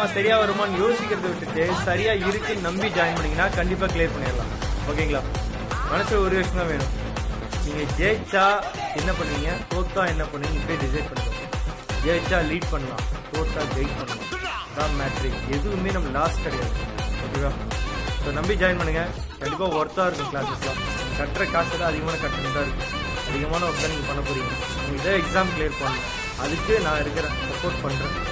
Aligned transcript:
வருமா 0.00 0.16
சரியா 0.18 0.34
வருமான்னு 0.40 0.78
யோசிக்கிறத 0.82 1.26
விட்டுட்டு 1.30 1.64
சரியா 1.86 2.12
இருக்குன்னு 2.28 2.66
நம்பி 2.66 2.88
ஜாயின் 2.96 3.16
பண்ணீங்கன்னா 3.16 3.46
கண்டிப்பா 3.56 3.86
கிளியர் 3.92 4.14
பண்ணிடலாம். 4.14 4.52
ஓகேங்களா? 4.90 5.20
மனசுல 5.90 6.20
ஒரு 6.26 6.34
விஷயம் 6.38 6.60
தான் 6.60 6.70
வேணும். 6.70 6.92
நீங்க 7.64 7.82
ஜெயிச்சா 7.98 8.44
என்ன 8.98 9.10
பண்ணுவீங்க? 9.18 9.50
தோத்தா 9.72 10.02
என்ன 10.12 10.24
பண்ணுவீங்க? 10.30 10.56
இப்படியே 10.60 10.78
டிசைட் 10.84 11.10
பண்ணுங்க. 11.10 11.32
ஜெயிச்சா 12.04 12.38
லீட் 12.50 12.70
பண்ணலாம். 12.72 13.04
தோத்தா 13.34 13.60
ஜெயிட் 13.74 13.94
பண்ணலாம். 14.00 14.24
தான் 14.78 14.96
மேட்ரிக் 15.00 15.38
எதுவுமே 15.58 15.92
நம்ம 15.96 16.14
லாஸ் 16.16 16.40
கிடையாது. 16.46 16.74
ஓகேவா? 17.26 17.52
ஸோ 18.22 18.34
நம்பி 18.38 18.56
ஜாயின் 18.62 18.80
பண்ணுங்க. 18.82 19.04
கண்டிப்பா 19.42 19.68
ஒர்த்தா 19.80 20.08
இருக்கும் 20.08 20.32
கிளாஸஸ்லாம் 20.32 20.82
கட்டுற 21.20 21.44
காசு 21.54 21.74
தான் 21.76 21.90
அதிகமான 21.92 22.16
கட்டணம் 22.24 22.56
தான் 22.58 22.66
இருக்கும் 22.68 22.90
அதிகமான 23.28 23.62
ஒர்க் 23.68 23.84
தான் 23.84 23.94
நீங்கள் 23.94 24.10
பண்ண 24.12 24.22
போறீங்க. 24.30 24.52
நீங்கள் 24.80 24.98
இதே 25.02 25.14
எக்ஸாம் 25.22 25.54
கிளியர் 25.54 25.78
பண்ணணும். 25.82 26.10
அதுக்கு 26.44 26.74
நான் 26.88 27.00
இருக்கிறேன் 27.04 27.38
சப்போர்ட் 27.48 27.80
பண்ணுறேன் 27.86 28.28